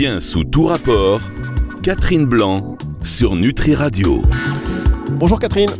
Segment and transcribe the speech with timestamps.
[0.00, 1.20] Bien sous tout rapport,
[1.82, 4.22] Catherine Blanc sur Nutri Radio.
[5.18, 5.72] Bonjour Catherine.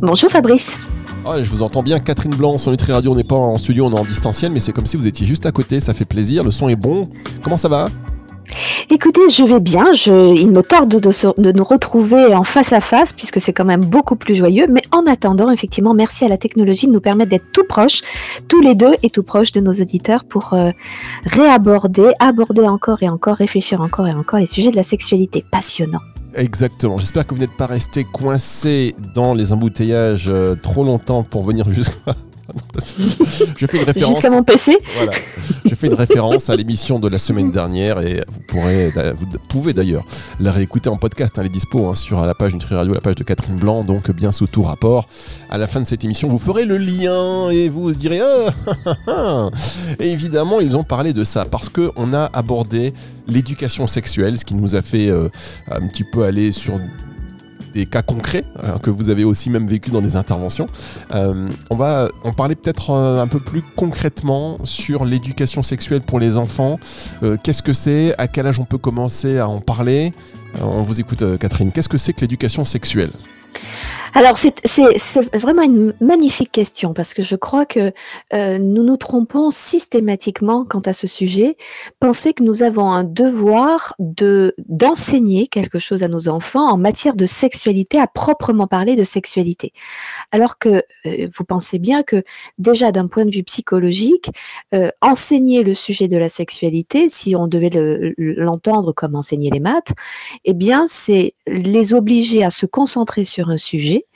[0.00, 0.78] Bonjour Fabrice.
[1.26, 3.10] Ah, je vous entends bien, Catherine Blanc sur Nutri Radio.
[3.10, 5.26] On n'est pas en studio, on est en distanciel, mais c'est comme si vous étiez
[5.26, 5.80] juste à côté.
[5.80, 7.08] Ça fait plaisir, le son est bon.
[7.42, 7.88] Comment ça va?
[8.94, 9.86] Écoutez, je vais bien.
[10.36, 14.14] il me tarde de, nous retrouver en face à face puisque c'est quand même beaucoup
[14.14, 14.66] plus joyeux.
[14.70, 18.02] Mais en attendant, effectivement, merci à la technologie de nous permettre d'être tout proches,
[18.46, 20.70] tous les deux et tout proches de nos auditeurs pour euh,
[21.26, 25.44] réaborder, aborder encore et encore, réfléchir encore et encore les sujets de la sexualité.
[25.50, 26.00] Passionnant.
[26.36, 26.98] Exactement.
[26.98, 31.68] J'espère que vous n'êtes pas resté coincé dans les embouteillages euh, trop longtemps pour venir
[31.68, 32.14] jusqu'à
[33.56, 34.14] je fais une référence.
[34.14, 34.76] Jusqu'à mon PC.
[34.96, 35.12] Voilà.
[35.64, 39.72] Je fais une référence à l'émission de la semaine dernière et vous pourrez, vous pouvez
[39.72, 40.04] d'ailleurs
[40.40, 41.34] la réécouter en podcast.
[41.38, 44.10] Elle est dispo hein, sur la page Nutri Radio, la page de Catherine Blanc, donc
[44.10, 45.06] bien sous tout rapport.
[45.50, 48.20] À la fin de cette émission, vous ferez le lien et vous direz
[49.06, 49.48] ah,
[49.98, 52.92] Et évidemment, ils ont parlé de ça parce que on a abordé
[53.26, 55.28] l'éducation sexuelle, ce qui nous a fait euh,
[55.70, 56.78] un petit peu aller sur
[57.74, 60.66] des cas concrets euh, que vous avez aussi même vécu dans des interventions.
[61.14, 66.20] Euh, on va en parler peut-être euh, un peu plus concrètement sur l'éducation sexuelle pour
[66.20, 66.78] les enfants.
[67.42, 68.14] Qu'est-ce que c'est?
[68.18, 70.12] À quel âge on peut commencer à en parler?
[70.60, 71.72] On vous écoute Catherine.
[71.72, 73.10] Qu'est-ce que c'est que l'éducation sexuelle?
[74.14, 74.53] Alors c'est
[75.34, 77.92] vraiment une magnifique question parce que je crois que
[78.32, 81.56] euh, nous nous trompons systématiquement quant à ce sujet.
[82.00, 87.14] Penser que nous avons un devoir de d'enseigner quelque chose à nos enfants en matière
[87.14, 89.72] de sexualité, à proprement parler de sexualité.
[90.30, 92.22] Alors que euh, vous pensez bien que
[92.58, 94.30] déjà d'un point de vue psychologique,
[94.72, 97.70] euh, enseigner le sujet de la sexualité, si on devait
[98.16, 99.92] l'entendre comme enseigner les maths,
[100.44, 104.06] eh bien c'est les obliger à se concentrer sur un sujet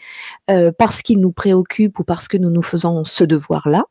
[0.51, 3.84] euh, parce qu'il nous préoccupe ou parce que nous nous faisons ce devoir-là.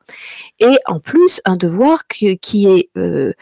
[0.60, 2.28] Et en plus, un devoir qui
[2.68, 3.34] est euh,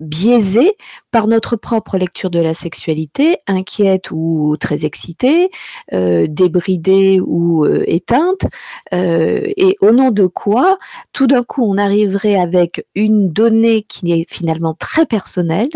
[0.00, 0.76] euh, biaisé
[1.10, 5.50] par notre propre lecture de la sexualité, inquiète ou très excitée,
[5.92, 8.46] euh, débridée ou euh, éteinte,
[8.92, 10.78] euh, et au nom de quoi,
[11.12, 15.70] tout d'un coup, on arriverait avec une donnée qui est finalement très personnelle,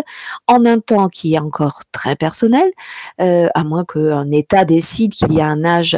[0.47, 2.71] en un temps qui est encore très personnel,
[3.19, 5.97] à moins qu'un État décide qu'il y a un âge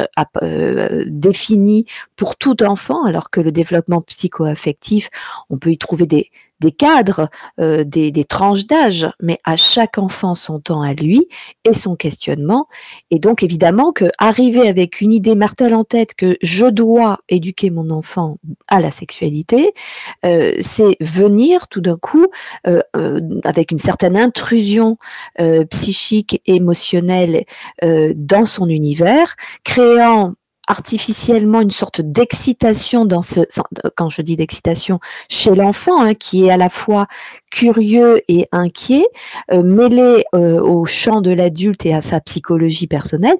[1.07, 1.85] défini
[2.15, 5.09] pour tout enfant, alors que le développement psychoaffectif,
[5.49, 7.29] on peut y trouver des des cadres,
[7.59, 11.27] euh, des, tranches d'âge, mais à chaque enfant son temps à lui
[11.67, 12.67] et son questionnement.
[13.11, 17.69] Et donc évidemment que arriver avec une idée martèle en tête que je dois éduquer
[17.69, 18.37] mon enfant
[18.67, 19.73] à la sexualité,
[20.25, 22.27] euh, c'est venir tout d'un coup
[22.65, 22.81] euh,
[23.43, 24.97] avec une certaine intrusion
[25.69, 27.43] psychique, émotionnelle
[28.15, 30.33] dans son univers, créant
[30.67, 33.41] artificiellement une sorte d'excitation dans ce
[33.95, 37.07] quand je dis d'excitation chez l'enfant hein, qui est à la fois
[37.51, 39.05] curieux et inquiet
[39.51, 43.37] euh, mêlé euh, au champ de l'adulte et à sa psychologie personnelle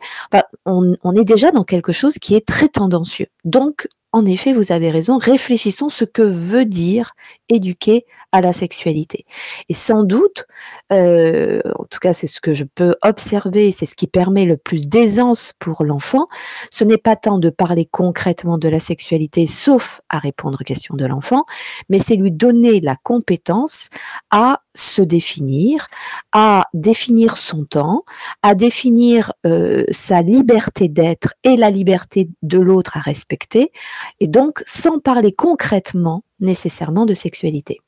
[0.66, 3.28] on, on est déjà dans quelque chose qui est très tendancieux.
[3.46, 7.14] Donc en effet, vous avez raison, réfléchissons ce que veut dire
[7.50, 9.26] éduquer à la sexualité.
[9.70, 10.46] Et sans doute,
[10.92, 14.58] euh, en tout cas c'est ce que je peux observer, c'est ce qui permet le
[14.58, 16.28] plus d'aisance pour l'enfant,
[16.72, 20.96] ce n'est pas tant de parler concrètement de la sexualité, sauf à répondre aux questions
[20.96, 21.46] de l'enfant,
[21.90, 23.88] mais c'est lui donner la compétence
[24.30, 25.88] à se définir,
[26.32, 28.04] à définir son temps,
[28.44, 33.72] à définir euh, sa liberté d'être et la liberté de l'autre à respecter,
[34.20, 37.80] et donc sans parler concrètement nécessairement de sexualité.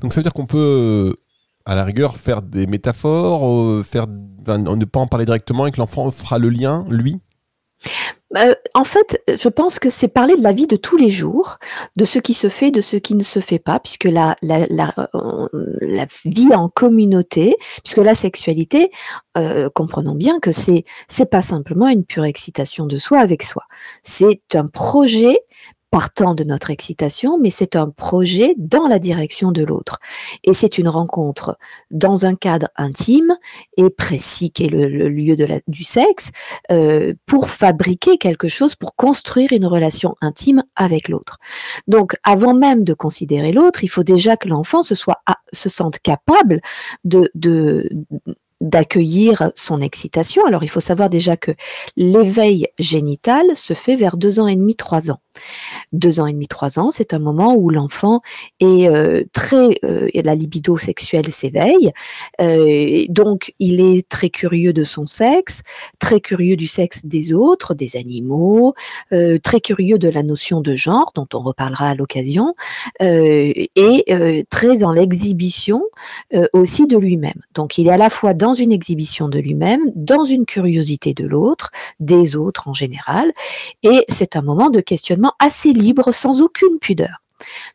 [0.00, 1.14] Donc ça veut dire qu'on peut,
[1.64, 5.78] à la rigueur, faire des métaphores, euh, faire, ne pas en parler directement et que
[5.78, 7.20] l'enfant fera le lien, lui?
[8.36, 11.58] Euh, en fait, je pense que c'est parler de la vie de tous les jours,
[11.96, 15.48] de ce qui se fait, de ce qui ne se fait pas, puisque la, euh,
[15.80, 18.90] la vie en communauté, puisque la sexualité,
[19.74, 23.64] comprenons bien que c'est c'est pas simplement une pure excitation de soi avec soi,
[24.04, 25.40] c'est un projet
[25.90, 29.98] partant de notre excitation, mais c'est un projet dans la direction de l'autre.
[30.44, 31.58] Et c'est une rencontre
[31.90, 33.36] dans un cadre intime
[33.76, 35.36] et précis qui est le, lieu
[35.66, 36.30] du sexe
[36.70, 41.38] euh, pour fabriquer quelque chose, pour construire une relation intime avec l'autre.
[41.88, 44.94] Donc, avant même de considérer l'autre, il faut déjà que l'enfant se
[45.52, 46.60] se sente capable
[48.60, 50.44] d'accueillir son excitation.
[50.46, 51.52] Alors il faut savoir déjà que
[51.96, 55.20] l'éveil génital se fait vers deux ans et demi, trois ans.
[55.92, 58.20] Deux ans et demi, trois ans, c'est un moment où l'enfant
[58.60, 61.92] est euh, très, euh, la libido sexuelle s'éveille,
[62.40, 65.62] euh, donc il est très curieux de son sexe,
[65.98, 68.74] très curieux du sexe des autres, des animaux,
[69.42, 72.54] très curieux de la notion de genre dont on reparlera à l'occasion,
[73.00, 75.82] et très dans l'exhibition
[76.52, 77.40] aussi de lui-même.
[77.54, 81.26] Donc il est à la fois dans une exhibition de lui-même, dans une curiosité de
[81.26, 83.32] l'autre, des autres en général,
[83.82, 87.22] et c'est un moment de questionnement assez libre, sans aucune pudeur.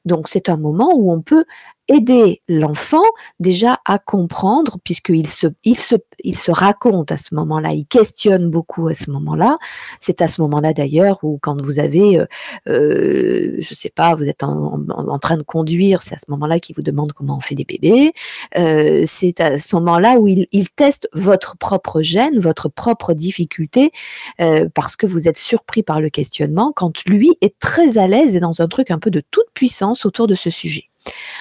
[0.06, 1.46] Donc c'est un moment où on peut
[1.88, 3.04] aider l'enfant
[3.40, 8.94] déjà à comprendre, puisqu'il se, il se, raconte à ce moment-là, il questionne beaucoup à
[8.94, 9.58] ce moment-là.
[10.00, 12.26] C'est à ce moment-là d'ailleurs où quand vous avez, euh,
[12.70, 16.76] euh, je sais pas, vous êtes en train de conduire, c'est à ce moment-là qu'il
[16.76, 18.14] vous demande comment on fait des bébés.
[18.58, 23.92] Euh, c'est à ce moment-là où il, il, teste votre propre gène, votre propre difficulté,
[24.42, 28.36] euh, parce que vous êtes surpris par le questionnement, quand lui est très à l'aise
[28.36, 30.90] et dans un truc un peu de toute puissance autour de ce sujet.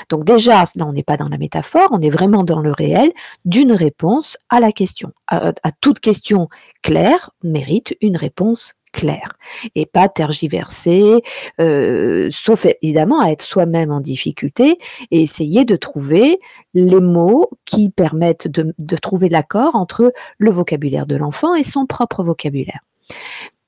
[0.08, 3.12] Donc déjà, là, on n'est pas dans la métaphore, on est vraiment dans le réel
[3.44, 5.12] d'une réponse à la question.
[5.28, 6.49] À, toute question
[6.82, 9.37] claire mérite une réponse claire
[9.75, 11.22] et pas tergiversée,
[11.61, 14.78] euh, sauf évidemment à être soi-même en difficulté
[15.11, 16.38] et essayer de trouver
[16.75, 22.22] les mots qui permettent de, trouver l'accord entre le vocabulaire de l'enfant et son propre
[22.22, 22.81] vocabulaire.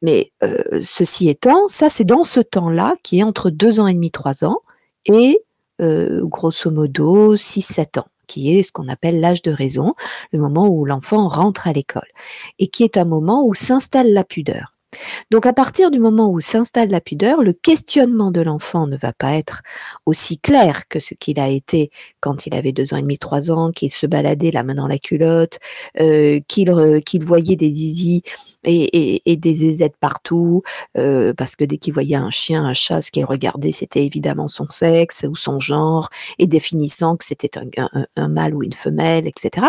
[0.00, 3.94] Mais euh, ceci étant, ça c'est dans ce temps-là qui est entre deux ans et
[3.94, 4.60] demi, trois ans,
[5.06, 5.40] et
[5.78, 9.94] grosso modo 6-7 ans qui est ce qu'on appelle l'âge de raison,
[10.32, 12.08] le moment où l'enfant rentre à l'école,
[12.58, 14.76] et qui est un moment où s'installe la pudeur.
[15.31, 19.12] Donc à partir du moment où s'installe la pudeur, le questionnement de l'enfant ne va
[19.12, 19.62] pas être
[20.06, 21.90] aussi clair que ce qu'il a été
[22.20, 24.87] quand il avait deux ans et demi, trois ans, qu'il se baladait la main dans
[24.87, 25.58] la culotte,
[26.00, 28.22] euh, qu'il euh, qu'il voyait des zizi
[28.66, 30.62] et, des zézettes partout,
[30.98, 34.48] euh, parce que dès qu'il voyait un chien, un chat, ce qu'il regardait, c'était évidemment
[34.48, 39.68] son sexe ou son genre, et définissant que c'était un, mâle ou une femelle, etc.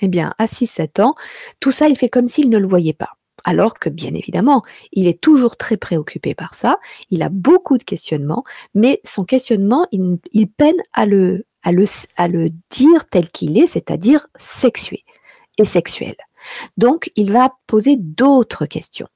[0.00, 1.14] Eh bien, à 6-7 ans,
[1.60, 3.10] tout ça, il fait comme s'il ne le voyait pas
[3.44, 4.62] alors que bien évidemment,
[4.92, 6.76] il est toujours très préoccupé par ça,
[7.10, 8.44] il a beaucoup de questionnements,
[8.74, 11.44] mais son questionnement, il, peine à le
[12.70, 15.04] dire tel qu'il est, c'est-à-dire sexué
[15.56, 16.16] et sexuel.
[16.76, 19.08] Donc, il va poser d'autres questions.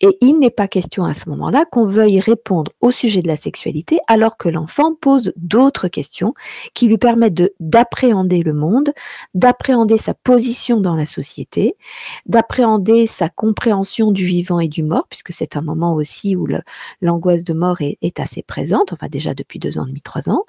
[0.00, 3.36] Et il n'est pas question à ce moment-là qu'on veuille répondre au sujet de la
[3.36, 6.34] sexualité alors que l'enfant pose d'autres questions
[6.74, 8.92] qui lui permettent d'appréhender le monde,
[9.34, 11.76] d'appréhender sa position dans la société,
[12.26, 16.46] d'appréhender sa compréhension du vivant et du mort, puisque c'est un moment aussi où
[17.00, 20.44] l'angoisse de mort est, assez présente, enfin déjà depuis deux ans et demi, trois ans.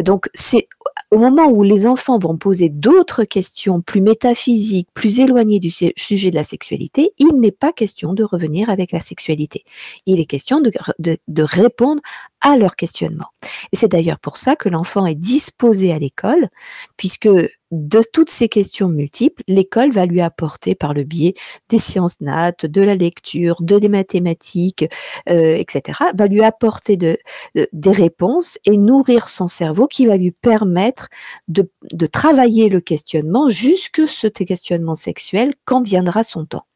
[0.00, 0.68] Donc, c'est
[1.12, 6.30] au moment où les enfants vont poser d'autres questions plus métaphysiques, plus éloignées du sujet
[6.30, 9.62] de la sexualité, il n'est pas question de revenir avec la sexualité.
[10.06, 12.00] Il est question de, répondre
[12.40, 13.26] à leur questionnement.
[13.72, 16.48] Et c'est d'ailleurs pour ça que l'enfant est disposé à l'école,
[16.96, 17.28] puisque
[17.72, 21.34] de toutes ces questions multiples, l'école va lui apporter par le biais
[21.68, 24.84] des sciences nat, de la lecture, de des mathématiques,
[25.28, 27.16] euh, etc., va lui apporter de,
[27.54, 31.08] de, des réponses et nourrir son cerveau qui va lui permettre
[31.48, 36.66] de, de travailler le questionnement jusque ce questionnement sexuel quand viendra son temps.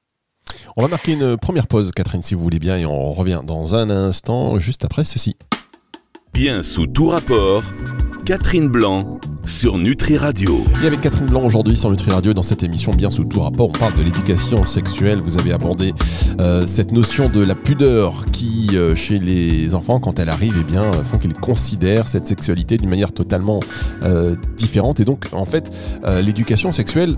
[0.77, 3.75] On va marquer une première pause, Catherine, si vous voulez bien, et on revient dans
[3.75, 5.37] un instant, juste après ceci.
[6.33, 7.63] Bien sous tout rapport,
[8.27, 10.59] Catherine Blanc sur Nutri Radio.
[10.83, 13.69] Et avec Catherine Blanc aujourd'hui sur Nutri Radio, dans cette émission Bien sous tout rapport,
[13.69, 15.21] on parle de l'éducation sexuelle.
[15.21, 15.95] Vous avez abordé
[16.41, 20.65] euh, cette notion de la pudeur qui, euh, chez les enfants, quand elle arrive, eh
[20.65, 23.61] bien, font qu'ils considèrent cette sexualité d'une manière totalement
[24.03, 24.99] euh, différente.
[24.99, 25.71] Et donc, en fait,
[26.21, 27.15] l'éducation sexuelle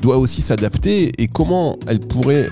[0.00, 2.48] doit aussi s'adapter et comment elle pourrait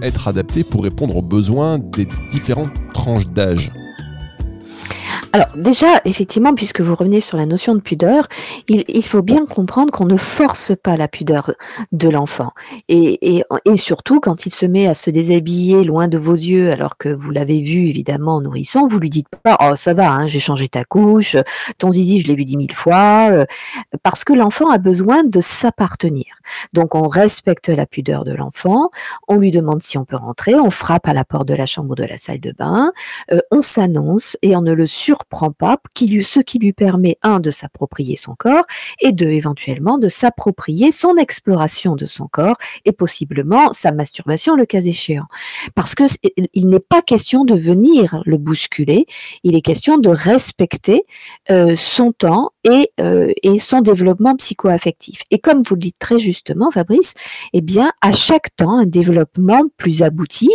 [0.00, 3.70] être adaptée pour répondre aux besoins des différentes tranches d'âge?
[5.32, 8.28] Alors déjà, effectivement, puisque vous revenez sur la notion de pudeur,
[8.68, 11.52] il, faut bien comprendre qu'on ne force pas la pudeur
[11.90, 12.50] de l'enfant.
[12.88, 13.42] Et,
[13.76, 17.30] surtout, quand il se met à se déshabiller loin de vos yeux, alors que vous
[17.30, 20.84] l'avez vu évidemment nourrisson, vous lui dites pas «Oh, ça va, hein, j'ai changé ta
[20.84, 21.36] couche,
[21.78, 23.46] ton zizi, je l'ai vu dix mille fois euh,»,
[24.02, 26.26] parce que l'enfant a besoin de s'appartenir.
[26.74, 28.90] Donc on respecte la pudeur de l'enfant,
[29.28, 31.92] on lui demande si on peut rentrer, on frappe à la porte de la chambre
[31.92, 32.92] ou de la salle de bain,
[33.32, 35.78] euh, on s'annonce et on ne le sur prend pas,
[36.22, 38.64] ce qui lui permet, un, de s'approprier son corps,
[39.00, 44.66] et deux, éventuellement, de s'approprier son exploration de son corps, et possiblement sa masturbation le
[44.66, 45.26] cas échéant.
[45.74, 46.04] Parce que
[46.54, 49.06] il n'est pas question de venir le bousculer,
[49.44, 51.04] il est question de respecter
[51.50, 55.22] euh, son temps et, euh, et son développement psychoaffectif.
[55.30, 57.14] Et comme vous le dites très justement, Fabrice,
[57.52, 60.50] eh bien, à chaque temps, un développement plus abouti,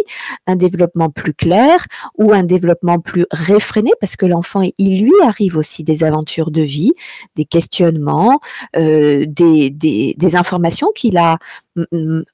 [0.45, 1.85] un développement plus clair
[2.17, 6.61] ou un développement plus réfréné, parce que l'enfant, il lui arrive aussi des aventures de
[6.61, 6.93] vie,
[7.35, 8.39] des questionnements,
[8.75, 11.37] euh, des, des, des informations qu'il a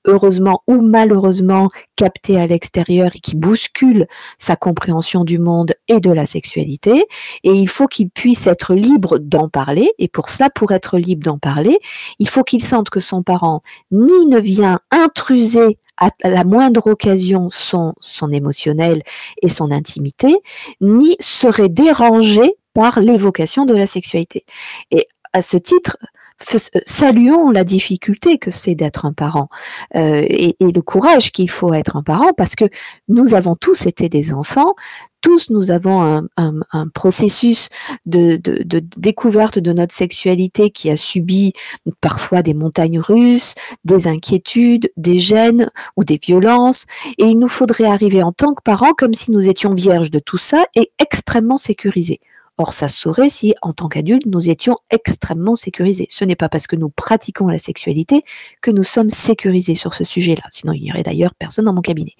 [0.05, 4.07] heureusement ou malheureusement capté à l'extérieur et qui bouscule
[4.39, 7.05] sa compréhension du monde et de la sexualité.
[7.43, 9.91] Et il faut qu'il puisse être libre d'en parler.
[9.99, 11.79] Et pour ça, pour être libre d'en parler,
[12.19, 17.49] il faut qu'il sente que son parent ni ne vient intruser à la moindre occasion
[17.51, 19.03] son, son émotionnel
[19.41, 20.35] et son intimité,
[20.81, 24.45] ni serait dérangé par l'évocation de la sexualité.
[24.89, 25.97] Et à ce titre,
[26.39, 29.49] saluons la difficulté que c'est d'être un parent
[29.95, 32.65] euh, et, le courage qu'il faut être un parent parce que
[33.07, 34.75] nous avons tous été des enfants,
[35.21, 37.69] tous nous avons un, processus
[38.05, 38.39] de,
[38.97, 41.53] découverte de notre sexualité qui a subi
[42.01, 46.85] parfois des montagnes russes, des inquiétudes, des gênes ou des violences.
[47.17, 50.19] Et il nous faudrait arriver en tant que parents comme si nous étions vierges de
[50.19, 52.19] tout ça et extrêmement sécurisés.
[52.57, 56.07] Or, ça saurait si, en tant qu'adultes, nous étions extrêmement sécurisés.
[56.09, 58.23] Ce n'est pas parce que nous pratiquons la sexualité
[58.61, 60.43] que nous sommes sécurisés sur ce sujet-là.
[60.51, 62.13] Sinon, il n'y aurait d'ailleurs personne dans mon cabinet.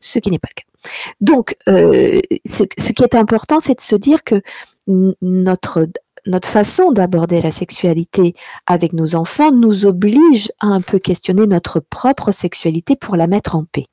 [0.00, 0.90] Ce qui n'est pas le cas.
[1.20, 4.42] Donc, euh, ce, qui est important, c'est de se dire que
[4.86, 5.86] notre
[6.26, 8.34] notre façon d'aborder la sexualité
[8.66, 13.56] avec nos enfants nous oblige à un peu questionner notre propre sexualité pour la mettre
[13.56, 13.86] en paix.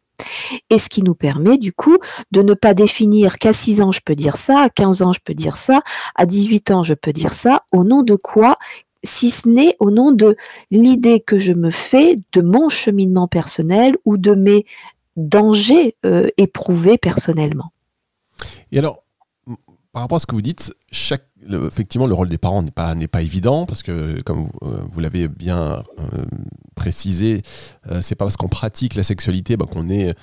[0.70, 1.98] Et ce qui nous permet du coup
[2.32, 5.20] de ne pas définir qu'à 6 ans je peux dire ça, à 15 ans je
[5.24, 5.82] peux dire ça,
[6.16, 8.58] à 18 ans je peux dire ça, au nom de quoi
[9.06, 10.36] si ce n'est au nom de
[10.72, 14.66] l'idée que je me fais de mon cheminement personnel ou de mes
[15.16, 17.72] dangers euh, éprouvés personnellement.
[19.96, 20.76] Par rapport à ce que vous dites,
[21.50, 25.30] effectivement, le rôle des parents n'est pas, pas évident parce que, comme vous, euh, l'avez
[25.30, 26.26] bien euh,
[26.76, 27.42] précisé,
[27.90, 30.14] euh, c'est pas parce qu'on pratique la sexualité bah, qu'on est,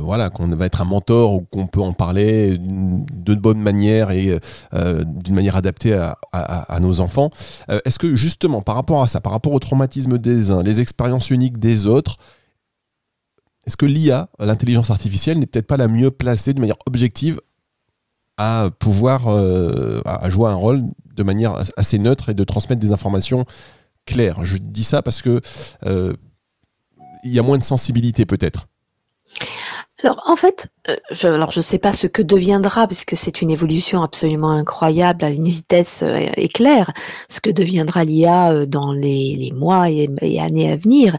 [0.00, 4.36] voilà, qu'on va être un mentor ou qu'on peut en parler de bonne manière et
[4.72, 7.30] d'une manière adaptée à, à nos enfants.
[7.84, 11.30] Est-ce que justement, par rapport à ça, par rapport au traumatisme des uns, les expériences
[11.30, 12.16] uniques des autres,
[13.66, 17.40] est-ce que l'IA, l'intelligence artificielle, n'est peut-être pas la mieux placée de manière objective
[18.38, 20.82] à pouvoir euh, à jouer un rôle
[21.14, 23.44] de manière assez neutre et de transmettre des informations
[24.06, 24.44] claires.
[24.44, 25.40] Je dis ça parce que
[25.84, 26.14] euh,
[27.24, 28.68] il y a moins de sensibilité peut-être.
[30.04, 34.02] Alors en fait, euh, je, je sais pas ce que deviendra puisque c'est une évolution
[34.02, 36.92] absolument incroyable à une vitesse euh, éclair.
[37.28, 40.08] Ce que deviendra l'IA euh, dans les, mois et,
[40.38, 41.16] années à venir.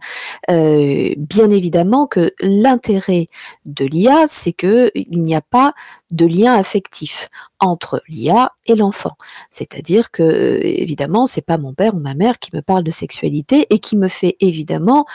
[0.48, 3.28] bien évidemment que l'intérêt
[3.66, 5.74] de l'IA, c'est que il n'y a pas
[6.12, 9.18] de lien affectif entre l'IA et l'enfant.
[9.52, 13.68] C'est-à-dire que évidemment, c'est pas mon père ou ma mère qui me parle de sexualité
[13.70, 15.06] et qui me fait évidemment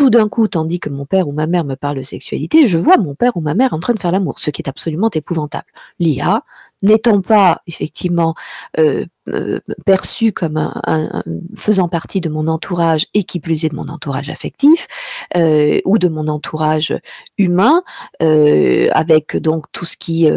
[0.00, 2.78] tout d'un coup, tandis que mon père ou ma mère me parle de sexualité, je
[2.78, 5.10] vois mon père ou ma mère en train de faire l'amour, ce qui est absolument
[5.12, 5.66] épouvantable.
[5.98, 6.42] L'IA,
[6.80, 8.34] n'étant pas effectivement
[8.78, 9.04] euh,
[9.84, 10.72] perçu comme
[11.56, 14.86] faisant partie de mon entourage et qui plus est de mon entourage affectif
[15.36, 16.94] euh, ou de mon entourage
[17.38, 17.82] humain,
[18.22, 20.28] euh, avec donc tout ce qui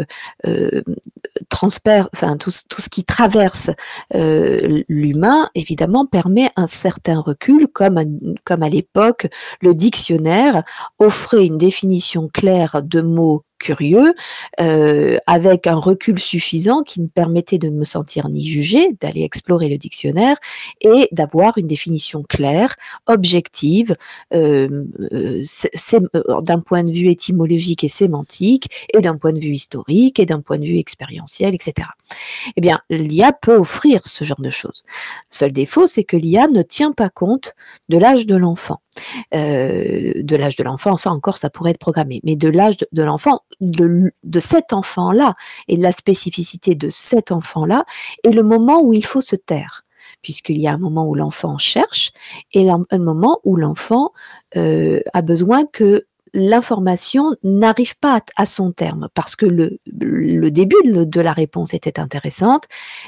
[1.48, 3.70] transpère, enfin tout, ce qui traverse
[4.12, 8.00] l'humain, évidemment permet un certain recul, comme
[8.44, 9.26] comme à l'époque
[9.60, 10.62] le dictionnaire
[10.98, 14.14] offrait une définition claire de mots curieux,
[14.60, 19.68] euh, avec un recul suffisant qui me permettait de me sentir ni jugé, d'aller explorer
[19.68, 20.36] le dictionnaire
[20.80, 22.74] et d'avoir une définition claire,
[23.06, 23.96] objective,
[24.32, 25.42] euh, euh,
[26.42, 30.40] d'un point de vue étymologique et sémantique, et d'un point de vue historique, et d'un
[30.40, 31.88] point de vue expérientiel, etc.
[32.56, 34.84] Eh bien, l'IA peut offrir ce genre de choses.
[35.30, 37.54] seul défaut, c'est que l'IA ne tient pas compte
[37.88, 38.80] de l'âge de l'enfant.
[39.34, 43.02] Euh, de l'âge de l'enfant, ça encore, ça pourrait être programmé, mais de l'âge de,
[43.02, 45.34] l'enfant, de, cet enfant-là,
[45.68, 47.84] et de la spécificité de cet enfant-là,
[48.22, 49.82] et le moment où il faut se taire.
[50.22, 52.12] Puisqu'il y a un moment où l'enfant cherche
[52.52, 54.12] et un moment où l'enfant
[54.56, 59.78] euh, a besoin que l'information n'arrive pas à, son terme parce que le,
[60.50, 62.64] début de, la réponse était intéressante,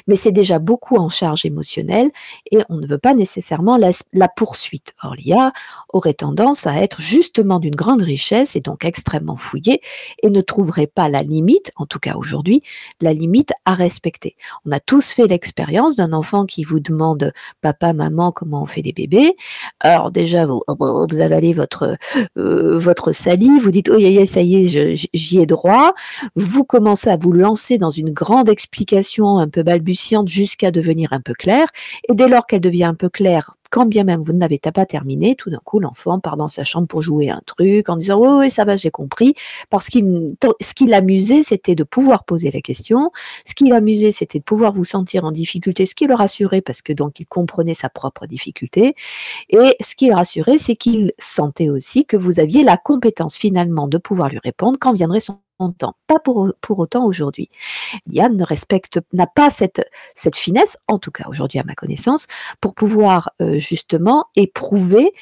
[0.06, 2.10] mais c'est déjà beaucoup en charge émotionnelle
[2.50, 4.94] et on ne veut pas nécessairement la, poursuite.
[5.02, 5.52] Or, l'IA
[5.88, 9.80] aurait tendance à être justement d'une grande richesse et donc extrêmement fouillée
[10.22, 12.62] et ne trouverait pas la limite, en tout cas aujourd'hui,
[13.00, 14.36] la limite à respecter.
[14.64, 18.82] On a tous fait l'expérience d'un enfant qui vous demande papa, maman, comment on fait
[18.82, 19.36] des bébés?
[19.80, 21.96] Alors déjà, vous, vous avalez votre,
[22.36, 23.15] euh, votre
[23.60, 25.94] vous dites, oh, ça y est, j'y ai droit.
[26.34, 31.20] Vous commencez à vous lancer dans une grande explication un peu balbutiante jusqu'à devenir un
[31.20, 31.68] peu claire.
[32.08, 34.86] Et dès lors qu'elle devient un peu claire, quand bien même vous ne l'avez pas
[34.86, 38.18] terminé, tout d'un coup, l'enfant part dans sa chambre pour jouer un truc en disant
[38.18, 39.34] oui, oui, ça va, j'ai compris.
[39.70, 43.10] Parce qu'il, ce qui l'amusait, c'était de pouvoir poser la question.
[43.44, 46.82] Ce qui l'amusait, c'était de pouvoir vous sentir en difficulté, ce qui le rassurait parce
[46.82, 48.94] que donc il comprenait sa propre difficulté.
[49.50, 53.88] Et ce qui le rassurait, c'est qu'il sentait aussi que vous aviez la compétence finalement
[53.88, 55.38] de pouvoir lui répondre quand viendrait son
[56.06, 57.48] Pas pour, autant aujourd'hui.
[58.06, 62.26] Diane ne respecte, n'a pas cette, cette finesse, en tout cas aujourd'hui à ma connaissance,
[62.60, 65.12] pour pouvoir euh, justement éprouver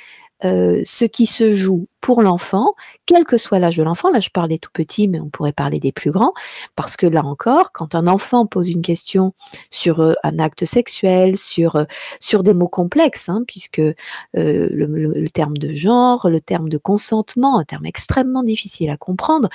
[0.44, 2.75] euh, ce qui se joue pour l'enfant,
[3.06, 4.11] quel que soit l'âge de l'enfant.
[4.11, 6.34] Là, je parlais tout petit, mais on pourrait parler des plus grands,
[6.76, 9.32] parce que là encore, quand un enfant pose une question
[9.70, 11.84] sur euh, un acte sexuel, sur, euh,
[12.20, 13.94] sur des mots complexes, hein, puisque euh,
[14.34, 19.49] le, terme de genre, le terme de consentement, un terme extrêmement difficile à comprendre,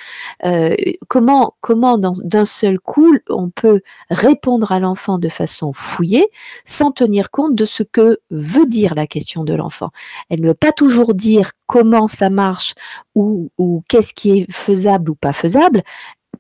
[1.08, 6.26] comment, comment d'un seul coup on peut répondre à l'enfant de façon fouillée,
[6.66, 9.92] sans tenir compte de ce que veut dire la question de l'enfant.
[10.30, 12.74] Elle ne veut pas toujours dire comment ça marche
[13.14, 13.52] ou,
[13.88, 15.84] qu'est-ce qui est faisable ou pas faisable,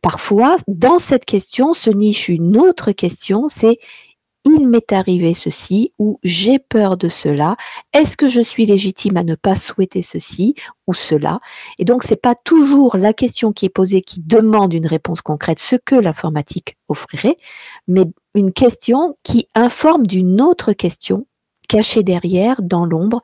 [0.02, 3.78] parfois, dans cette question, se niche une autre question, c'est
[4.46, 7.58] il m'est arrivé ceci ou j'ai peur de cela.
[7.94, 10.56] Est-ce que je suis légitime à ne pas souhaiter ceci
[10.88, 11.42] ou cela?
[11.78, 15.60] Et donc c'est pas toujours la question qui est posée qui demande une réponse concrète,
[15.60, 17.38] ce que l'informatique offrirait,
[17.88, 21.28] mais une question qui informe d'une autre question
[21.70, 23.22] cachée derrière, dans l'ombre,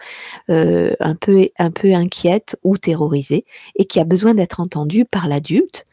[0.49, 3.43] euh, un, peu, inquiète ou terrorisée,
[3.75, 5.85] et qui a besoin d'être entendue par l'adulte,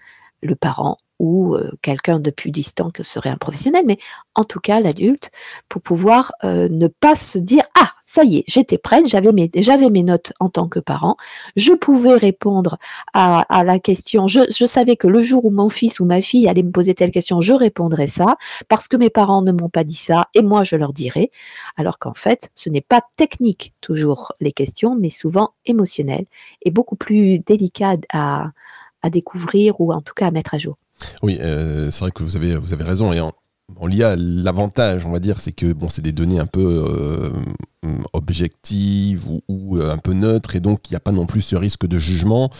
[0.43, 3.97] le parent ou euh, quelqu'un de plus distant que serait un professionnel, mais
[4.35, 5.31] en tout cas l'adulte,
[5.69, 10.02] pour pouvoir euh, ne pas se dire Ah, ça y est, j'étais prête, j'avais mes,
[10.02, 11.17] notes en tant que parent,
[11.57, 12.76] je pouvais répondre
[13.14, 16.62] à, la question, je, savais que le jour où mon fils ou ma fille allait
[16.62, 18.37] me poser telle question, je répondrais ça,
[18.69, 21.31] parce que mes parents ne m'ont pas dit ça, et moi je leur dirais,
[21.79, 26.26] alors qu'en fait, ce n'est pas technique toujours les questions, mais souvent émotionnelles,
[26.62, 28.50] et beaucoup plus délicat à,
[29.11, 30.76] découvrir ou en tout cas à mettre à jour.
[31.23, 33.11] Oui, euh, c'est vrai que vous avez, raison.
[33.81, 37.31] En l'IA, l'avantage, on va dire, c'est que bon, c'est des données un peu euh,
[38.12, 41.57] objectives ou, euh, un peu neutres, et donc il n'y a pas non plus ce
[41.57, 42.50] risque de jugement.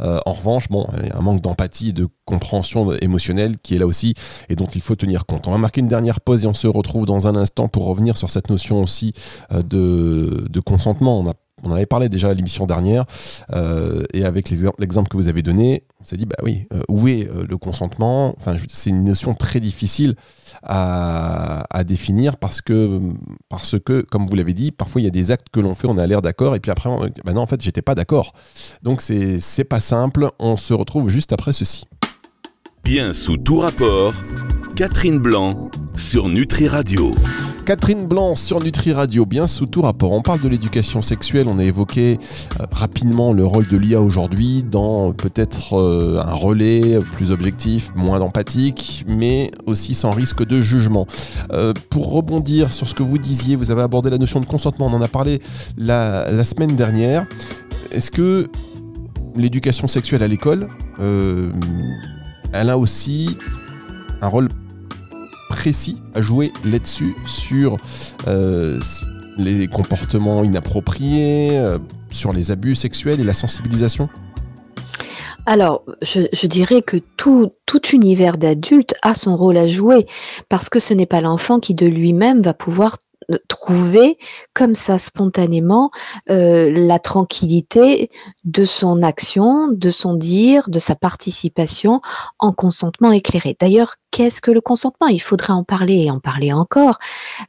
[0.00, 3.78] Euh, en revanche, bon, il y a un manque d'empathie de compréhension émotionnelle qui est
[3.78, 4.14] là aussi,
[4.48, 5.46] et dont il faut tenir compte.
[5.48, 8.16] On va marquer une dernière pause et on se retrouve dans un instant pour revenir
[8.16, 9.12] sur cette notion aussi
[9.50, 11.34] de, consentement.
[11.62, 13.04] On en avait parlé déjà à l'émission dernière,
[13.52, 17.08] euh, et avec l'exemple que vous avez donné, on s'est dit, bah oui, euh, où
[17.08, 18.34] est euh, le consentement?
[18.38, 20.16] Enfin, c'est une notion très difficile
[20.62, 23.00] à, définir parce que,
[24.10, 26.06] comme vous l'avez dit, parfois il y a des actes que l'on fait, on a
[26.06, 28.34] l'air d'accord, et puis après, on, bah non, en fait, j'étais pas d'accord.
[28.82, 30.28] Donc c'est pas simple.
[30.38, 31.86] On se retrouve juste après ceci.
[32.84, 34.12] Bien sous tout rapport,
[34.74, 37.10] Catherine Blanc sur Nutri Radio.
[37.66, 40.12] Catherine Blanc sur Nutri Radio, bien sous tout rapport.
[40.12, 42.18] On parle de l'éducation sexuelle, on a évoqué
[42.58, 48.20] euh, rapidement le rôle de l'IA aujourd'hui dans peut-être euh, un relais plus objectif, moins
[48.20, 51.06] empathique, mais aussi sans risque de jugement.
[51.52, 54.86] Euh, pour rebondir sur ce que vous disiez, vous avez abordé la notion de consentement,
[54.86, 55.40] on en a parlé
[55.76, 57.26] la, semaine dernière.
[57.90, 58.48] Est-ce que
[59.36, 63.36] l'éducation sexuelle à l'école, elle a aussi
[64.22, 64.48] un rôle
[65.52, 67.76] précis à jouer là-dessus, sur
[68.26, 68.80] euh,
[69.36, 71.76] les comportements inappropriés, euh,
[72.10, 74.08] sur les abus sexuels et la sensibilisation?
[75.44, 80.06] Alors, je, dirais que tout, tout univers d'adulte a son rôle à jouer,
[80.48, 82.96] parce que ce n'est pas l'enfant qui de lui-même va pouvoir
[83.48, 84.18] trouver
[84.54, 85.90] comme ça spontanément
[86.30, 88.10] euh, la tranquillité
[88.44, 92.00] de son action, de son dire, de sa participation
[92.38, 93.56] en consentement éclairé.
[93.58, 95.08] D'ailleurs, qu'est-ce que le consentement?
[95.08, 96.98] Il faudrait en parler et en parler encore.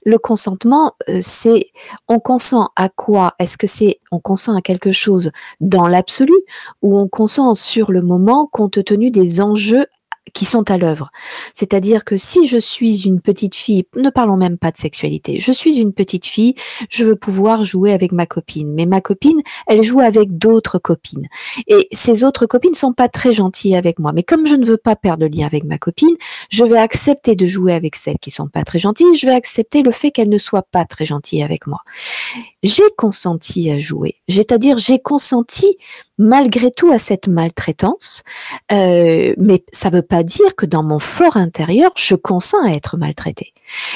[0.05, 1.67] Le consentement, euh, c'est
[2.07, 3.33] on consent à quoi?
[3.39, 6.33] Est-ce que c'est on consent à quelque chose dans l'absolu
[6.81, 9.85] ou on consent sur le moment compte tenu des enjeux
[10.31, 11.11] qui sont à l'œuvre.
[11.53, 15.51] C'est-à-dire que si je suis une petite fille, ne parlons même pas de sexualité, je
[15.51, 16.55] suis une petite fille,
[16.89, 21.27] je veux pouvoir jouer avec ma copine, mais ma copine, elle joue avec d'autres copines.
[21.67, 24.13] Et ces autres copines sont pas très gentilles avec moi.
[24.13, 26.15] Mais comme je ne veux pas perdre le lien avec ma copine,
[26.49, 29.81] je vais accepter de jouer avec celles qui sont pas très gentilles, je vais accepter
[29.81, 31.79] le fait qu'elles ne soient pas très gentilles avec moi.
[32.63, 35.77] J'ai consenti à jouer, c'est-à-dire j'ai consenti
[36.17, 38.23] malgré tout à cette maltraitance,
[38.71, 42.71] euh, mais ça ne veut pas dire que dans mon fort intérieur, je consens à
[42.71, 43.53] être maltraité.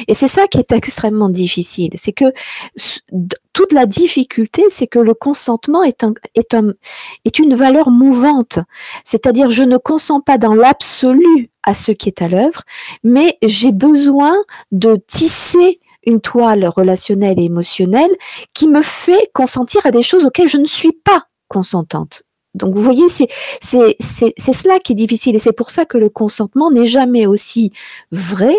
[0.07, 2.25] Et c'est ça qui est extrêmement difficile, c'est que
[3.53, 6.55] toute la difficulté, c'est que le consentement est, un, est,
[7.25, 8.59] est une valeur mouvante.
[9.03, 12.63] C'est-à-dire, je ne consens pas dans l'absolu à ce qui est à l'œuvre,
[13.03, 14.35] mais j'ai besoin
[14.71, 18.15] de tisser une toile relationnelle et émotionnelle
[18.53, 22.23] qui me fait consentir à des choses auxquelles je ne suis pas consentante.
[22.57, 23.27] Donc vous voyez, c'est
[23.61, 27.71] cela qui est difficile et c'est pour ça que le consentement n'est jamais aussi
[28.11, 28.55] vrai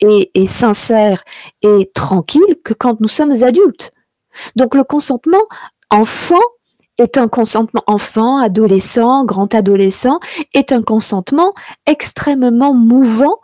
[0.00, 1.24] et, sincère
[1.62, 3.92] et tranquille que quand nous sommes adultes.
[4.54, 5.42] Donc le consentement
[5.90, 6.42] enfant
[6.98, 10.18] est un consentement enfant, adolescent, grand adolescent,
[10.54, 11.52] est un consentement
[11.86, 13.38] extrêmement mouvant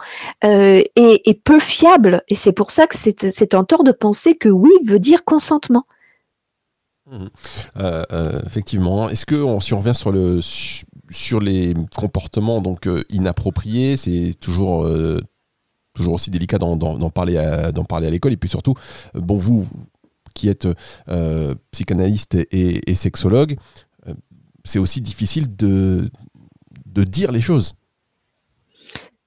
[0.44, 2.22] euh, et, et, peu fiable.
[2.28, 5.85] Et c'est pour ça que c'est un tort de penser que oui veut dire consentement.
[7.12, 7.27] Mmh.
[7.77, 9.11] Euh, euh, effectivement.
[9.11, 14.33] Est-ce que on, si on revient sur le sur les comportements donc euh, inappropriés, c'est
[14.40, 14.87] toujours
[15.98, 18.75] aussi délicat d'en parler à l'école et puis surtout,
[19.14, 19.68] bon vous
[20.33, 20.66] qui êtes
[21.70, 23.57] psychanalyste et, et sexologue,
[24.64, 26.09] c'est aussi difficile de
[26.87, 27.75] de dire les choses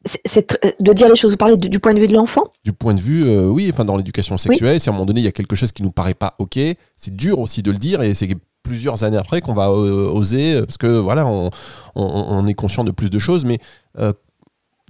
[0.06, 1.32] c'est de dire les choses.
[1.32, 2.44] Vous parlez du point de vue de l'enfant?
[2.64, 5.22] Du point de vue, euh, oui, enfin dans l'éducation sexuelle, si à un moment donné
[5.22, 6.60] il y a quelque chose qui nous paraît pas ok,
[6.98, 8.30] c'est dur aussi de le dire et c'est
[8.64, 11.50] plusieurs années après qu'on va euh, oser parce que voilà, on,
[11.96, 13.60] on, est conscient de plus de choses, mais
[14.00, 14.14] euh,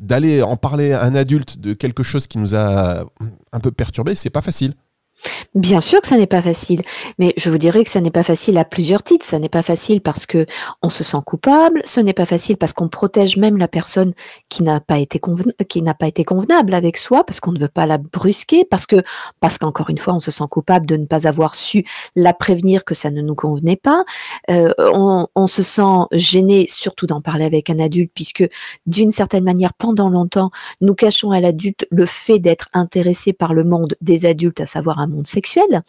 [0.02, 3.06] d'aller en parler à un adulte de quelque chose qui nous a
[3.52, 4.74] un peu perturbé, c'est pas facile.
[5.56, 6.82] Bien sûr que ça n'est pas facile,
[7.18, 9.26] mais je vous dirais que ça n'est pas facile à plusieurs titres.
[9.26, 10.46] Ça n'est pas facile parce que
[10.82, 14.14] on se sent coupable, ce n'est pas facile parce qu'on protège même la personne
[14.50, 18.86] qui n'a pas été convenable avec soi, parce qu'on ne veut pas la brusquer, parce
[18.86, 18.98] que
[19.40, 22.84] parce qu'encore une fois on se sent coupable de ne pas avoir su la prévenir
[22.84, 24.04] que ça ne nous convenait pas.
[24.50, 28.48] Euh, on, on, se sent gêné, surtout d'en parler avec un adulte, puisque
[28.88, 30.52] d'une certaine manière, pendant longtemps,
[30.82, 35.00] nous cachons à l'adulte le fait d'être intéressé par le monde des adultes, à savoir
[35.00, 35.84] un monde sexuel.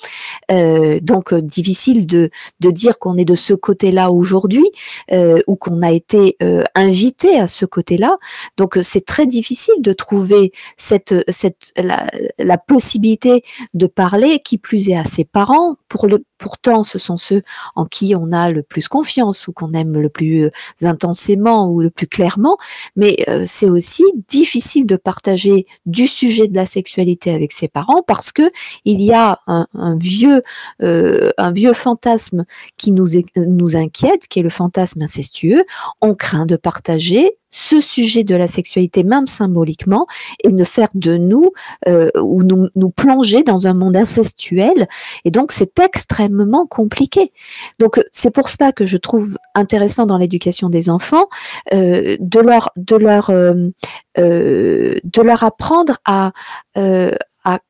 [0.51, 4.65] Euh, donc euh, difficile de, de dire qu'on est de ce côté-là aujourd'hui
[5.13, 6.37] euh, ou qu'on a été
[6.75, 8.17] invité à ce côté-là.
[8.57, 12.07] Donc c'est très difficile de trouver cette, cette la,
[12.39, 13.43] la, possibilité
[13.75, 15.77] de parler, qui plus est à ses parents.
[15.89, 17.43] Pour le, pourtant, ce sont ceux
[17.75, 20.51] en qui on a le plus confiance ou qu'on aime le plus
[20.83, 22.57] intensément ou le plus clairement.
[22.95, 28.33] Mais c'est aussi difficile de partager du sujet de la sexualité avec ses parents parce
[28.33, 28.51] que
[28.85, 30.43] il y a un, vieux,
[30.83, 32.45] euh, un vieux fantasme
[32.77, 35.65] qui nous, nous inquiète, qui est le fantasme incestueux.
[36.01, 40.07] On craint de partager ce sujet de la sexualité, même symboliquement,
[40.45, 41.53] et ne faire de nous
[41.89, 44.87] euh, ou nous, nous plonger dans un monde incestuel.
[45.25, 47.33] Et donc, c'est extrêmement compliqué.
[47.79, 51.29] Donc, c'est pour cela que je trouve intéressant dans l'éducation des enfants
[51.73, 53.71] euh, de leur de leur euh,
[54.19, 56.33] de leur apprendre à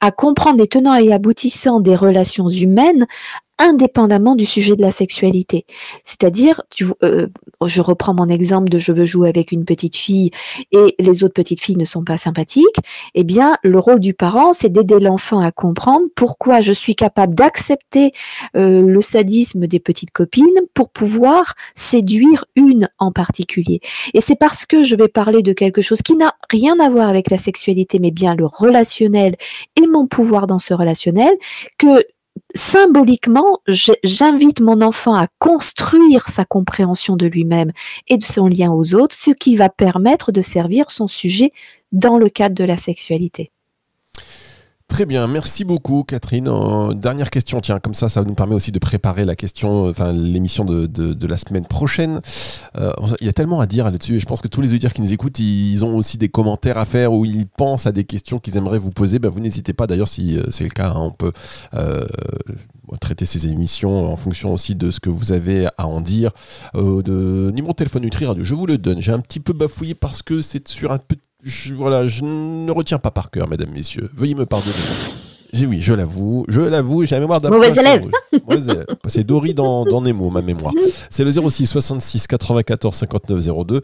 [0.01, 3.07] à, comprendre les tenants et aboutissants des relations humaines
[3.59, 5.64] indépendamment du sujet de la sexualité.
[6.05, 6.62] C'est-à-dire,
[7.03, 7.27] euh,
[7.64, 10.31] je reprends mon exemple de je veux jouer avec une petite fille
[10.73, 12.77] et les autres petites filles ne sont pas sympathiques.
[13.14, 17.35] Eh bien, le rôle du parent, c'est d'aider l'enfant à comprendre pourquoi je suis capable
[17.35, 18.12] d'accepter
[18.57, 23.81] euh, le sadisme des petites copines pour pouvoir séduire une en particulier.
[24.14, 27.09] Et c'est parce que je vais parler de quelque chose qui n'a rien à voir
[27.09, 29.37] avec la sexualité, mais bien le relationnel
[29.77, 31.33] et mon pouvoir dans ce relationnel,
[31.79, 32.05] que
[32.57, 33.61] symboliquement,
[34.03, 37.73] j'invite mon enfant à construire sa compréhension de lui-même
[38.09, 41.53] et de son lien aux autres, ce qui va permettre de servir son sujet
[41.92, 43.53] dans le cadre de la sexualité.
[44.96, 46.48] Très bien, merci beaucoup Catherine.
[46.94, 50.64] dernière question, tiens, comme ça, ça nous permet aussi de préparer la question, enfin l'émission
[50.64, 52.22] de, la semaine prochaine.
[52.78, 54.94] Euh, il y a tellement à dire là-dessus et je pense que tous les auditeurs
[54.94, 58.04] qui nous écoutent, ils ont aussi des commentaires à faire ou ils pensent à des
[58.04, 59.18] questions qu'ils aimeraient vous poser.
[59.18, 61.32] Ben, vous n'hésitez pas d'ailleurs si euh, c'est le cas, hein, on peut
[61.74, 62.06] euh,
[62.98, 66.30] traiter ces émissions en fonction aussi de ce que vous avez à en dire.
[66.72, 69.02] de numéro de téléphone Nutri Radio, je vous le donne.
[69.02, 72.70] J'ai un petit peu bafouillé parce que c'est sur un petit je, voilà, je ne
[72.72, 74.11] retiens pas par cœur, mesdames, messieurs.
[74.14, 74.74] Veuillez me pardonner.
[75.54, 78.09] Oui, je l'avoue, je l'avoue, j'ai la mémoire d'un Mauvais élève.
[79.06, 80.74] C'est Dory dans, dans Nemo, ma mémoire.
[81.09, 83.80] C'est le 06 66 94 59 02,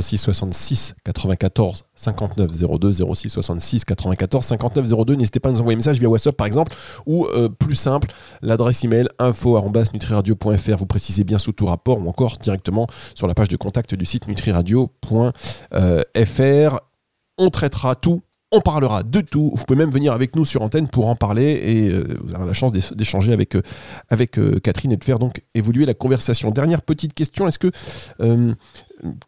[0.00, 5.14] 06 66 94 59 02, 06 66 94 59 02.
[5.14, 6.72] N'hésitez pas à nous envoyer un message via WhatsApp par exemple,
[7.06, 8.08] ou euh, plus simple,
[8.40, 10.76] l'adresse email info@nutriradio.fr.
[10.76, 14.06] Vous précisez bien sous tout rapport, ou encore directement sur la page de contact du
[14.06, 15.32] site nutriradio.fr.
[17.38, 19.50] On traitera tout on parlera de tout.
[19.54, 22.46] Vous pouvez même venir avec nous sur antenne pour en parler et euh, vous aurez
[22.46, 23.62] la chance d'échanger avec, euh,
[24.38, 26.50] euh, Catherine et de faire donc évoluer la conversation.
[26.50, 27.70] Dernière petite question, est-ce que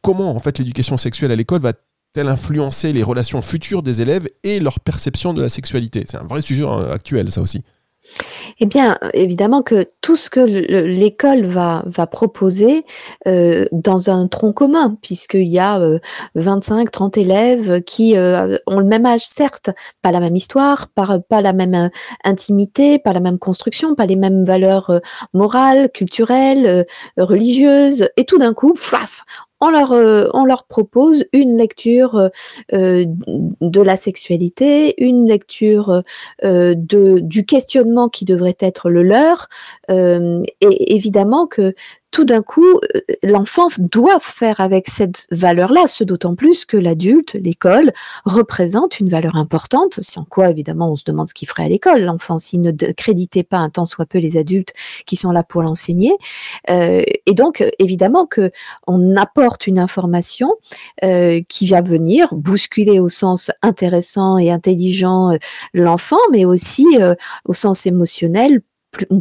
[0.02, 4.60] comment en fait l'éducation sexuelle à l'école va-t-elle influencer les relations futures des élèves et
[4.60, 6.04] leur perception de la sexualité?
[6.06, 7.62] C'est un vrai sujet actuel ça aussi.
[8.60, 12.84] Eh bien, évidemment que tout ce que l'école va, proposer
[13.26, 15.80] euh, dans un tronc commun, puisqu'il y a
[16.34, 19.70] 25, 30 élèves qui ont le même âge, certes,
[20.02, 21.90] pas la même histoire, pas, pas la même
[22.24, 25.00] intimité, pas la même construction, pas les mêmes valeurs
[25.32, 26.86] morales, culturelles,
[27.16, 29.24] religieuses, et tout d'un coup, flaf,
[29.60, 32.28] on leur, euh, on leur propose une lecture euh,
[32.72, 33.04] euh,
[33.60, 36.02] de la sexualité, une lecture
[36.42, 39.48] de, du questionnement qui devrait être le leur.
[39.88, 41.74] et évidemment que
[42.14, 47.34] tout d'un coup, euh, l'enfant doit faire avec cette valeur-là, ce d'autant plus que l'adulte,
[47.34, 47.92] l'école,
[48.24, 52.02] représente une valeur importante, sans quoi évidemment on se demande ce qu'il ferait à l'école,
[52.02, 54.72] l'enfant, s'il ne créditait pas un tant soit peu les adultes
[55.06, 56.16] qui sont là pour l'enseigner.
[56.70, 58.52] Euh, et donc, évidemment que
[58.86, 60.54] on apporte une information
[61.02, 65.36] euh, qui va venir bousculer au sens intéressant et intelligent
[65.72, 66.86] l'enfant, mais aussi
[67.44, 68.60] au sens émotionnel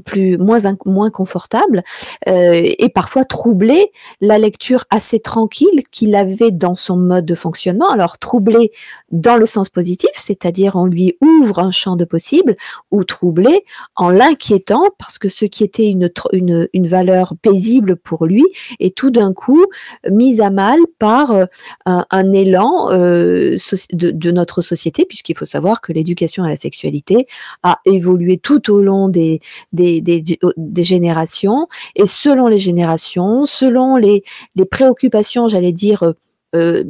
[0.06, 1.84] plus, moins moins confortable
[2.28, 7.90] euh, et parfois troubler la lecture assez tranquille qu'il avait dans son mode de fonctionnement.
[7.90, 8.72] Alors troubler
[9.12, 12.56] dans le sens positif, c'est-à-dire on lui ouvre un champ de possible,
[12.92, 13.64] ou troubler
[13.96, 18.46] en l'inquiétant parce que ce qui était une, une, une valeur paisible pour lui
[18.80, 19.66] est tout d'un coup
[20.10, 21.46] mise à mal par euh,
[21.86, 23.58] un, un élan euh,
[23.92, 27.28] de, de notre société, puisqu'il faut savoir que l'éducation à la sexualité
[27.64, 29.40] a évolué tout au long des,
[29.71, 30.23] des, des,
[30.58, 31.67] des, générations.
[31.95, 34.23] Et selon les générations, selon les,
[34.56, 36.13] les préoccupations, j'allais dire,
[36.56, 36.84] euh,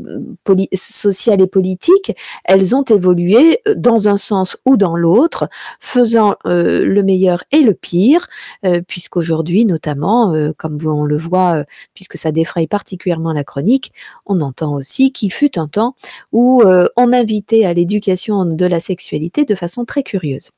[0.74, 5.48] sociales et politiques, elles ont évolué euh, dans un sens ou dans l'autre,
[5.80, 8.28] faisant euh, le meilleur et le pire,
[8.66, 13.92] euh, puisqu'aujourd'hui, notamment, comme on le voit, puisque ça défraye particulièrement la chronique,
[14.26, 15.96] on entend aussi qu'il fut un temps
[16.32, 16.64] où
[16.96, 20.52] on invitait à l'éducation de la sexualité de façon très curieuse.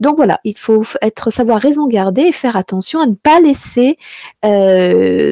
[0.00, 0.82] Donc voilà, il faut
[1.30, 3.96] savoir raison garder et faire attention à ne pas laisser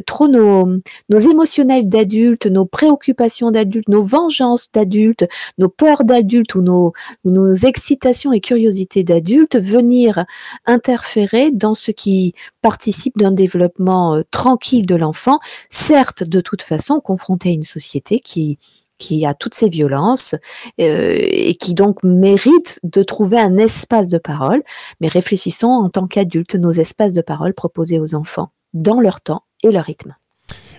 [0.07, 0.69] trop nos,
[1.09, 3.18] nos émotionnels d'adultes, nos préoccupations
[3.51, 5.27] d'adultes, nos vengeances d'adultes,
[5.59, 10.25] nos peurs d'adultes ou nos, excitations et curiosités d'adultes venir
[10.67, 15.39] interférer dans ce qui participe d'un développement euh, tranquille de l'enfant,
[15.71, 18.59] certes de toute façon confronté à une société qui
[18.99, 20.35] qui a toutes ces violences
[20.81, 24.63] euh, et qui donc mérite de trouver un espace de parole.
[25.01, 29.45] Mais réfléchissons en tant qu'adultes nos espaces de parole proposés aux enfants dans leur temps
[29.63, 30.17] et leur rythme.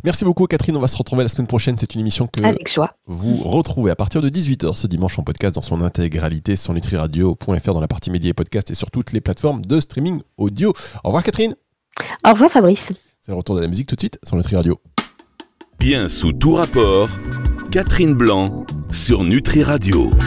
[0.03, 1.75] Merci beaucoup Catherine, on va se retrouver la semaine prochaine.
[1.77, 2.41] C'est une émission que
[3.07, 7.73] vous retrouvez à partir de 18h ce dimanche en podcast dans son intégralité sur nutriradio.fr
[7.73, 10.73] dans la partie médias et podcast et sur toutes les plateformes de streaming audio.
[11.03, 11.55] Au revoir Catherine.
[12.25, 12.93] Au revoir Fabrice.
[13.21, 14.79] C'est le retour de la musique tout de suite sur Nutri Radio.
[15.79, 17.09] Bien sous tout rapport,
[17.71, 20.11] Catherine Blanc sur Nutri Radio.